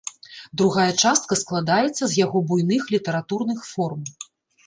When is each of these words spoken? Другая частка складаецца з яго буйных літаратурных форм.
Другая 0.61 0.91
частка 1.03 1.33
складаецца 1.41 2.03
з 2.13 2.17
яго 2.25 2.41
буйных 2.51 2.83
літаратурных 2.95 3.59
форм. 3.73 4.01